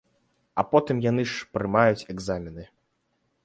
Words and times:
А 0.61 0.65
потым 0.71 1.03
яны 1.11 1.27
ж 1.33 1.59
прымаюць 1.59 2.07
экзамены. 2.17 2.69